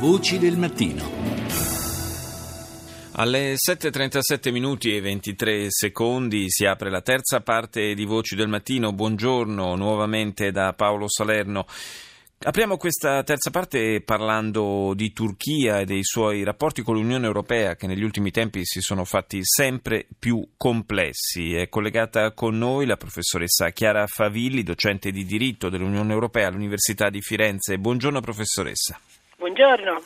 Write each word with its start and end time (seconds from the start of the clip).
Voci 0.00 0.38
del 0.38 0.56
mattino. 0.56 1.04
Alle 3.16 3.52
7.37 3.52 4.50
minuti 4.50 4.96
e 4.96 5.02
23 5.02 5.66
secondi 5.68 6.46
si 6.48 6.64
apre 6.64 6.88
la 6.88 7.02
terza 7.02 7.42
parte 7.42 7.92
di 7.92 8.06
Voci 8.06 8.34
del 8.34 8.48
Mattino. 8.48 8.94
Buongiorno 8.94 9.76
nuovamente 9.76 10.52
da 10.52 10.72
Paolo 10.72 11.06
Salerno. 11.06 11.66
Apriamo 12.38 12.78
questa 12.78 13.22
terza 13.24 13.50
parte 13.50 14.00
parlando 14.00 14.94
di 14.94 15.12
Turchia 15.12 15.80
e 15.80 15.84
dei 15.84 16.02
suoi 16.02 16.44
rapporti 16.44 16.80
con 16.80 16.94
l'Unione 16.94 17.26
Europea 17.26 17.76
che 17.76 17.86
negli 17.86 18.02
ultimi 18.02 18.30
tempi 18.30 18.64
si 18.64 18.80
sono 18.80 19.04
fatti 19.04 19.40
sempre 19.42 20.06
più 20.18 20.52
complessi. 20.56 21.52
È 21.52 21.68
collegata 21.68 22.32
con 22.32 22.56
noi 22.56 22.86
la 22.86 22.96
professoressa 22.96 23.68
Chiara 23.68 24.06
Favilli, 24.06 24.62
docente 24.62 25.10
di 25.10 25.26
diritto 25.26 25.68
dell'Unione 25.68 26.14
Europea 26.14 26.48
all'Università 26.48 27.10
di 27.10 27.20
Firenze. 27.20 27.76
Buongiorno 27.78 28.22
professoressa. 28.22 28.98
Buongiorno. 29.40 30.02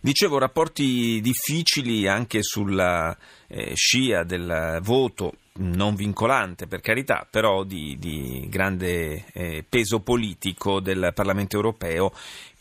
Dicevo, 0.00 0.38
rapporti 0.38 1.20
difficili 1.20 2.08
anche 2.08 2.42
sulla 2.42 3.14
eh, 3.46 3.74
scia 3.74 4.22
del 4.22 4.78
voto 4.80 5.34
non 5.54 5.94
vincolante 5.94 6.66
per 6.66 6.80
carità, 6.80 7.26
però 7.28 7.64
di, 7.64 7.96
di 7.98 8.46
grande 8.48 9.24
eh, 9.32 9.64
peso 9.68 10.00
politico 10.00 10.80
del 10.80 11.12
Parlamento 11.14 11.56
europeo 11.56 12.12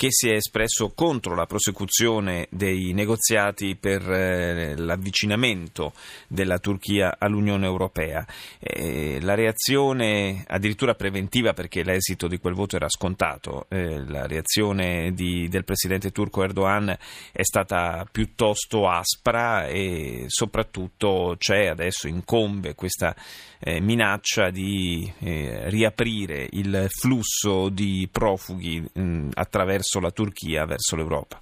che 0.00 0.08
si 0.10 0.30
è 0.30 0.36
espresso 0.36 0.92
contro 0.94 1.34
la 1.34 1.44
prosecuzione 1.44 2.46
dei 2.48 2.94
negoziati 2.94 3.76
per 3.76 4.00
eh, 4.10 4.74
l'avvicinamento 4.74 5.92
della 6.26 6.58
Turchia 6.58 7.16
all'Unione 7.18 7.66
Europea. 7.66 8.26
Eh, 8.58 9.18
la 9.20 9.34
reazione 9.34 10.42
addirittura 10.46 10.94
preventiva 10.94 11.52
perché 11.52 11.82
l'esito 11.82 12.28
di 12.28 12.38
quel 12.38 12.54
voto 12.54 12.76
era 12.76 12.88
scontato, 12.88 13.66
eh, 13.68 14.02
la 14.06 14.26
reazione 14.26 15.12
di, 15.12 15.48
del 15.48 15.64
presidente 15.64 16.12
turco 16.12 16.44
Erdogan 16.44 16.96
è 17.30 17.42
stata 17.42 18.08
piuttosto 18.10 18.88
aspra 18.88 19.66
e 19.66 20.24
soprattutto 20.28 21.34
c'è 21.36 21.66
adesso 21.66 22.08
incombe 22.08 22.74
questa 22.80 23.14
eh, 23.58 23.78
minaccia 23.78 24.48
di 24.48 25.12
eh, 25.18 25.68
riaprire 25.68 26.48
il 26.52 26.86
flusso 26.88 27.68
di 27.68 28.08
profughi 28.10 28.82
mh, 28.90 29.28
attraverso 29.34 30.00
la 30.00 30.10
Turchia 30.10 30.64
verso 30.64 30.96
l'Europa. 30.96 31.38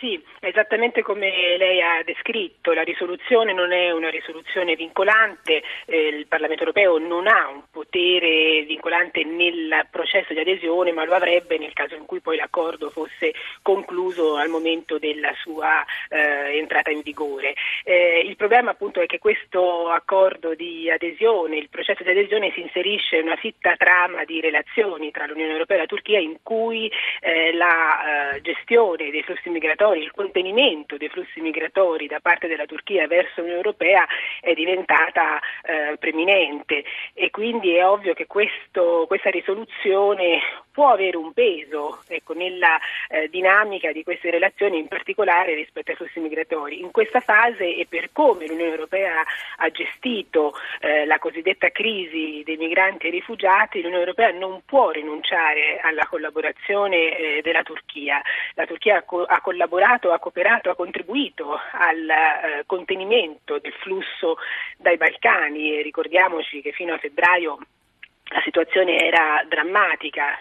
Sì, 0.00 0.18
esattamente 0.48 1.02
come 1.02 1.56
lei 1.56 1.80
ha 1.80 2.02
descritto, 2.04 2.72
la 2.72 2.82
risoluzione 2.82 3.52
non 3.52 3.72
è 3.72 3.90
una 3.90 4.10
risoluzione 4.10 4.76
vincolante, 4.76 5.62
eh, 5.86 6.08
il 6.08 6.26
Parlamento 6.26 6.62
europeo 6.62 6.98
non 6.98 7.26
ha 7.26 7.48
un 7.48 7.62
potere 7.70 8.62
vincolante 8.62 9.24
nel 9.24 9.86
processo 9.90 10.32
di 10.32 10.40
adesione, 10.40 10.92
ma 10.92 11.04
lo 11.04 11.14
avrebbe 11.14 11.58
nel 11.58 11.72
caso 11.72 11.94
in 11.94 12.06
cui 12.06 12.20
poi 12.20 12.36
l'accordo 12.36 12.90
fosse 12.90 13.32
concluso 13.62 14.36
al 14.36 14.48
momento 14.48 14.98
della 14.98 15.32
sua 15.34 15.84
eh, 16.08 16.58
entrata 16.58 16.90
in 16.90 17.00
vigore. 17.02 17.54
Eh, 17.84 18.22
il 18.24 18.36
problema 18.36 18.70
appunto 18.70 19.00
è 19.00 19.06
che 19.06 19.18
questo 19.18 19.88
accordo 19.88 20.54
di 20.54 20.90
adesione, 20.90 21.56
il 21.56 21.68
processo 21.68 22.02
di 22.02 22.10
adesione 22.10 22.52
si 22.52 22.60
inserisce 22.60 23.16
in 23.16 23.26
una 23.26 23.36
fitta 23.36 23.76
trama 23.76 24.24
di 24.24 24.40
relazioni 24.40 25.10
tra 25.10 25.26
l'Unione 25.26 25.52
Europea 25.52 25.76
e 25.76 25.80
la 25.80 25.86
Turchia 25.86 26.18
in 26.18 26.36
cui 26.42 26.90
eh, 27.20 27.52
la 27.52 28.34
eh, 28.34 28.40
gestione 28.40 29.10
dei 29.10 29.22
flussi 29.22 29.48
migratori 29.48 30.02
il 30.02 30.10
contenimento 30.34 30.96
dei 30.96 31.08
flussi 31.08 31.40
migratori 31.40 32.08
da 32.08 32.18
parte 32.20 32.48
della 32.48 32.66
Turchia 32.66 33.06
verso 33.06 33.34
l'Unione 33.36 33.58
Europea 33.58 34.04
è 34.40 34.52
diventata 34.52 35.38
eh, 35.62 35.96
preminente. 35.96 36.82
E 37.14 37.30
quindi 37.30 37.74
è 37.76 37.86
ovvio 37.86 38.14
che 38.14 38.26
questo, 38.26 39.04
questa 39.06 39.30
risoluzione 39.30 40.40
può 40.74 40.90
avere 40.90 41.16
un 41.16 41.32
peso 41.32 42.02
ecco, 42.08 42.32
nella 42.34 42.80
eh, 43.08 43.28
dinamica 43.28 43.92
di 43.92 44.02
queste 44.02 44.28
relazioni, 44.30 44.76
in 44.80 44.88
particolare 44.88 45.54
rispetto 45.54 45.92
ai 45.92 45.96
flussi 45.96 46.18
migratori. 46.18 46.80
In 46.80 46.90
questa 46.90 47.20
fase 47.20 47.76
e 47.76 47.86
per 47.88 48.10
come 48.10 48.48
l'Unione 48.48 48.72
Europea 48.72 49.22
ha 49.58 49.70
gestito 49.70 50.52
eh, 50.80 51.06
la 51.06 51.20
cosiddetta 51.20 51.70
crisi 51.70 52.42
dei 52.44 52.56
migranti 52.56 53.06
e 53.06 53.10
rifugiati, 53.10 53.80
l'Unione 53.82 54.02
Europea 54.02 54.32
non 54.32 54.62
può 54.66 54.90
rinunciare 54.90 55.78
alla 55.80 56.08
collaborazione 56.08 57.16
eh, 57.16 57.40
della 57.42 57.62
Turchia. 57.62 58.20
La 58.54 58.66
Turchia 58.66 58.96
ha, 58.96 59.02
co- 59.02 59.24
ha 59.24 59.40
collaborato 59.40 60.10
ha 60.10 60.18
cooperato, 60.18 60.70
ha 60.70 60.74
contribuito 60.74 61.56
al 61.70 62.08
eh, 62.08 62.64
contenimento 62.66 63.60
del 63.60 63.74
flusso 63.74 64.38
dai 64.76 64.96
Balcani 64.96 65.78
e 65.78 65.82
ricordiamoci 65.82 66.60
che 66.60 66.72
fino 66.72 66.94
a 66.94 66.98
febbraio 66.98 67.58
la 68.30 68.40
situazione 68.42 68.98
era 68.98 69.44
drammatica, 69.46 70.38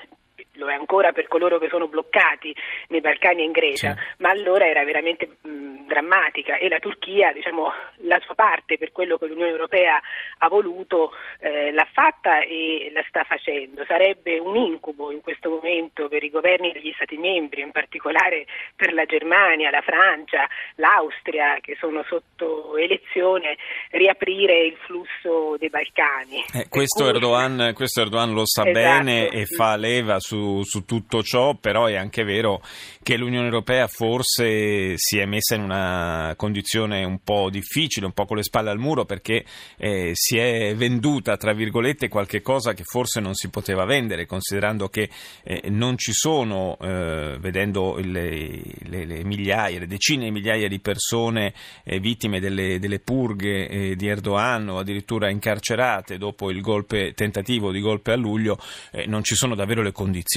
lo 0.53 0.69
è 0.69 0.73
ancora 0.73 1.11
per 1.11 1.27
coloro 1.27 1.57
che 1.59 1.69
sono 1.69 1.87
bloccati 1.87 2.55
nei 2.89 3.01
Balcani 3.01 3.41
e 3.41 3.45
in 3.45 3.51
Grecia, 3.51 3.93
sì. 3.95 4.01
ma 4.17 4.29
allora 4.29 4.67
era 4.67 4.83
veramente 4.83 5.37
mh, 5.41 5.87
drammatica 5.87 6.57
e 6.57 6.69
la 6.69 6.79
Turchia, 6.79 7.31
diciamo, 7.31 7.71
la 8.01 8.19
sua 8.19 8.35
parte 8.35 8.77
per 8.77 8.91
quello 8.91 9.17
che 9.17 9.27
l'Unione 9.27 9.51
Europea 9.51 10.01
ha 10.39 10.47
voluto 10.47 11.11
eh, 11.39 11.71
l'ha 11.71 11.87
fatta 11.91 12.41
e 12.41 12.89
la 12.93 13.03
sta 13.07 13.23
facendo. 13.23 13.83
Sarebbe 13.85 14.39
un 14.39 14.55
incubo 14.55 15.11
in 15.11 15.21
questo 15.21 15.49
momento 15.49 16.07
per 16.07 16.23
i 16.23 16.29
governi 16.29 16.71
degli 16.71 16.91
Stati 16.95 17.17
membri, 17.17 17.61
in 17.61 17.71
particolare 17.71 18.45
per 18.75 18.93
la 18.93 19.05
Germania, 19.05 19.69
la 19.69 19.81
Francia, 19.81 20.47
l'Austria 20.75 21.57
che 21.61 21.75
sono 21.79 22.03
sotto 22.07 22.77
elezione, 22.77 23.57
riaprire 23.91 24.65
il 24.65 24.77
flusso 24.85 25.55
dei 25.57 25.69
Balcani. 25.69 26.43
Eh, 26.53 26.67
questo, 26.69 27.03
cui... 27.03 27.13
Erdogan, 27.13 27.71
questo, 27.73 28.01
Erdogan, 28.01 28.33
lo 28.33 28.45
sa 28.45 28.67
esatto. 28.67 28.71
bene 28.71 29.29
e 29.29 29.45
fa 29.45 29.75
leva 29.75 30.19
su, 30.19 30.42
su 30.63 30.85
tutto 30.85 31.23
ciò, 31.23 31.55
però 31.55 31.85
è 31.85 31.95
anche 31.95 32.23
vero 32.23 32.61
che 33.01 33.17
l'Unione 33.17 33.45
Europea 33.45 33.87
forse 33.87 34.93
si 34.97 35.17
è 35.17 35.25
messa 35.25 35.55
in 35.55 35.61
una 35.61 36.33
condizione 36.35 37.03
un 37.03 37.19
po' 37.23 37.49
difficile, 37.49 38.05
un 38.05 38.11
po' 38.11 38.25
con 38.25 38.37
le 38.37 38.43
spalle 38.43 38.69
al 38.69 38.79
muro, 38.79 39.05
perché 39.05 39.45
eh, 39.77 40.11
si 40.13 40.37
è 40.37 40.75
venduta, 40.75 41.37
tra 41.37 41.53
virgolette, 41.53 42.09
qualche 42.09 42.41
cosa 42.41 42.73
che 42.73 42.83
forse 42.83 43.19
non 43.19 43.33
si 43.33 43.49
poteva 43.49 43.85
vendere, 43.85 44.25
considerando 44.25 44.89
che 44.89 45.09
eh, 45.43 45.69
non 45.69 45.97
ci 45.97 46.11
sono, 46.13 46.77
eh, 46.81 47.37
vedendo 47.39 47.97
le, 48.01 48.61
le, 48.83 49.05
le, 49.05 49.23
migliaia, 49.23 49.79
le 49.79 49.87
decine 49.87 50.25
di 50.25 50.31
migliaia 50.31 50.67
di 50.67 50.79
persone 50.79 51.53
eh, 51.83 51.99
vittime 51.99 52.39
delle, 52.39 52.79
delle 52.79 52.99
purghe 52.99 53.67
eh, 53.67 53.95
di 53.95 54.07
Erdogan 54.07 54.69
o 54.69 54.79
addirittura 54.79 55.29
incarcerate 55.29 56.17
dopo 56.17 56.49
il 56.49 56.61
golpe, 56.61 57.13
tentativo 57.13 57.71
di 57.71 57.79
golpe 57.79 58.11
a 58.11 58.15
luglio, 58.15 58.57
eh, 58.91 59.05
non 59.05 59.23
ci 59.23 59.35
sono 59.35 59.55
davvero 59.55 59.81
le 59.81 59.91
condizioni 59.91 60.32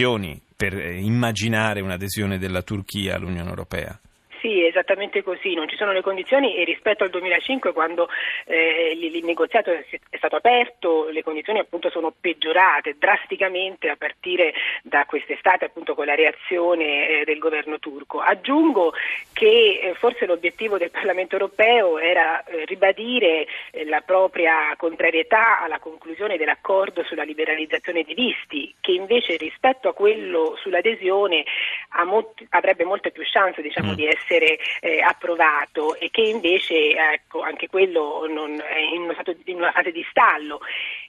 per 0.57 0.75
immaginare 0.75 1.81
un'adesione 1.81 2.39
della 2.39 2.63
Turchia 2.63 3.17
all'Unione 3.17 3.49
Europea. 3.49 3.99
Esattamente 4.77 5.23
così, 5.23 5.55
non 5.55 5.71
ci 5.71 5.77
sono 5.77 5.93
le 5.93 6.03
condizioni 6.03 6.55
e 6.55 6.65
rispetto 6.65 7.03
al 7.03 7.09
2005 7.09 7.73
quando 7.73 8.11
eh, 8.45 8.93
il, 8.95 9.25
negoziato 9.25 9.71
è 9.71 10.17
stato 10.19 10.37
aperto 10.37 11.09
le 11.09 11.23
condizioni 11.23 11.61
appunto 11.61 11.89
sono 11.89 12.13
peggiorate 12.21 12.97
drasticamente 12.99 13.89
a 13.89 13.97
partire 13.97 14.53
da 14.83 15.07
quest'estate 15.07 15.65
appunto 15.65 15.95
con 15.95 16.05
la 16.05 16.15
reazione 16.15 17.09
eh, 17.09 17.25
del 17.25 17.39
governo 17.39 17.79
turco. 17.79 18.21
Aggiungo 18.21 18.93
che 19.33 19.81
eh, 19.83 19.95
forse 19.95 20.27
l'obiettivo 20.27 20.77
del 20.77 20.91
Parlamento 20.91 21.37
europeo 21.37 21.97
era 21.97 22.45
eh, 22.45 22.67
ribadire 22.67 23.47
eh, 23.71 23.87
la 23.87 24.03
propria 24.03 24.77
contrarietà 24.77 25.59
alla 25.61 25.79
conclusione 25.79 26.37
dell'accordo 26.37 27.03
sulla 27.03 27.23
liberalizzazione 27.23 28.05
dei 28.05 28.15
visti 28.15 28.75
che 28.79 28.93
invece 28.93 29.37
rispetto 29.37 29.89
a 29.89 29.95
quello 29.95 30.55
sull'adesione 30.61 31.45
molti, 32.05 32.47
avrebbe 32.51 32.85
molte 32.85 33.11
più 33.11 33.23
chance 33.25 33.63
diciamo, 33.63 33.93
mm. 33.93 33.95
di 33.95 34.07
essere 34.07 34.59
eh, 34.81 35.01
approvato 35.01 35.97
e 35.97 36.11
che 36.11 36.23
invece 36.23 36.95
ecco, 37.13 37.43
anche 37.43 37.69
quello 37.69 38.27
non, 38.29 38.61
è 38.61 38.79
in 38.79 39.03
una 39.55 39.73
fase 39.73 39.93
di 39.93 40.07
stallo 40.11 40.61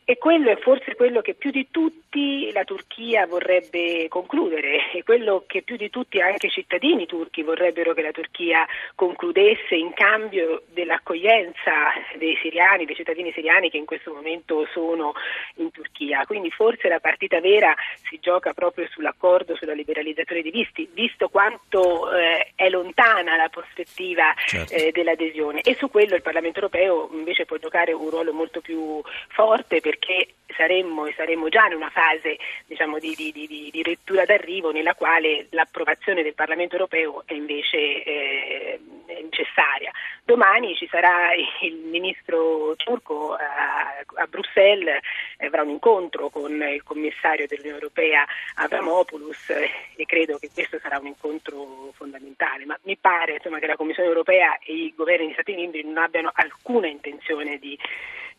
e 0.09 0.17
quello 0.17 0.49
è 0.49 0.55
forse 0.55 0.95
quello 0.95 1.19
che 1.19 1.33
più 1.33 1.51
di 1.51 1.67
tutti 1.69 2.49
la 2.53 2.63
Turchia 2.63 3.27
vorrebbe 3.27 4.07
concludere 4.07 4.89
e 4.93 5.03
quello 5.03 5.43
che 5.45 5.63
più 5.63 5.75
di 5.75 5.89
tutti 5.89 6.21
anche 6.21 6.47
i 6.47 6.49
cittadini 6.49 7.05
turchi 7.05 7.43
vorrebbero 7.43 7.93
che 7.93 8.03
la 8.03 8.11
Turchia 8.11 8.65
concludesse 8.95 9.75
in 9.75 9.91
cambio 9.91 10.63
dell'accoglienza 10.71 11.91
dei 12.17 12.37
siriani, 12.41 12.85
dei 12.85 12.95
cittadini 12.95 13.33
siriani 13.33 13.69
che 13.69 13.75
in 13.75 13.83
questo 13.83 14.13
momento 14.13 14.65
sono 14.71 15.11
in 15.55 15.71
Turchia. 15.71 16.25
Quindi 16.25 16.51
forse 16.51 16.87
la 16.87 17.01
partita 17.01 17.41
vera 17.41 17.75
si 18.09 18.17
gioca 18.21 18.53
proprio 18.53 18.87
sull'accordo 18.87 19.57
sulla 19.57 19.73
liberalizzazione 19.73 20.41
dei 20.41 20.51
visti, 20.51 20.89
visto 20.93 21.27
quanto 21.27 22.13
eh, 22.13 22.53
è 22.55 22.69
lontana 22.69 23.35
la 23.35 23.49
prospettiva 23.49 24.33
certo. 24.45 24.73
eh, 24.73 24.91
dell'adesione 24.93 25.59
e 25.59 25.75
su 25.75 25.91
quello 25.91 26.15
il 26.15 26.21
Parlamento 26.21 26.59
europeo 26.59 27.09
invece 27.11 27.43
può 27.43 27.57
giocare 27.57 27.91
un 27.91 28.09
ruolo 28.09 28.31
molto 28.31 28.61
più 28.61 29.01
forte 29.27 29.81
perché 29.97 30.35
saremmo 30.55 31.05
e 31.05 31.13
saremmo 31.15 31.49
già 31.49 31.65
in 31.67 31.75
una 31.75 31.89
fase 31.89 32.37
diciamo, 32.65 32.99
di, 32.99 33.13
di, 33.15 33.31
di, 33.31 33.69
di, 33.71 33.83
lettura 33.83 34.25
d'arrivo 34.25 34.71
nella 34.71 34.95
quale 34.95 35.47
l'approvazione 35.51 36.23
del 36.23 36.33
Parlamento 36.33 36.75
europeo 36.75 37.23
è 37.25 37.33
invece 37.33 38.03
eh, 38.03 38.79
necessaria. 39.23 39.91
Domani 40.23 40.75
ci 40.75 40.87
sarà 40.87 41.33
il 41.61 41.75
ministro 41.75 42.75
turco 42.77 43.33
a, 43.33 44.03
a 44.15 44.27
Bruxelles, 44.27 44.99
avrà 45.37 45.63
un 45.63 45.69
incontro 45.69 46.29
con 46.29 46.51
il 46.51 46.83
commissario 46.83 47.45
dell'Unione 47.47 47.77
Europea 47.77 48.25
Avramopoulos 48.55 49.49
e 49.49 50.05
credo 50.05 50.37
che 50.37 50.49
questo 50.53 50.79
sarà 50.79 50.97
un 50.99 51.07
incontro 51.07 51.91
fondamentale, 51.93 52.65
ma 52.65 52.77
mi 52.83 52.97
pare 52.97 53.33
insomma, 53.33 53.59
che 53.59 53.67
la 53.67 53.75
Commissione 53.75 54.09
Europea 54.09 54.57
e 54.59 54.73
i 54.73 54.93
governi 54.95 55.25
degli 55.25 55.33
Stati 55.33 55.55
membri 55.55 55.83
non 55.83 55.97
abbiano 55.97 56.31
alcuna 56.33 56.87
intenzione 56.87 57.57
di 57.57 57.77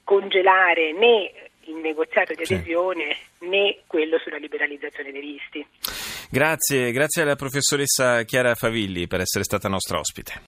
congelare 0.05 0.93
né 0.93 1.31
il 1.69 1.77
negoziato 1.77 2.35
di 2.35 2.43
adesione 2.43 3.17
sì. 3.39 3.49
né 3.49 3.79
quello 3.87 4.19
sulla 4.19 4.39
liberalizzazione 4.39 5.13
dei 5.13 5.21
visti. 5.21 5.67
Grazie, 6.31 6.93
grazie 6.93 7.23
alla 7.23 7.37
professoressa 7.37 8.23
Chiara 8.25 8.55
Favilli 8.55 9.07
per 9.07 9.21
essere 9.21 9.45
stata 9.45 9.69
nostra 9.69 9.99
ospite. 9.99 10.33